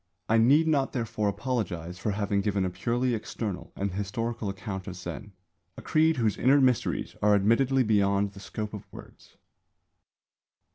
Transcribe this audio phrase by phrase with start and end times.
[0.27, 4.95] I need not therefore apologise for having given a purely external and historical account of
[4.95, 5.31] Zen,
[5.77, 9.37] a creed whose inner mysteries are admittedly beyond the scope of words.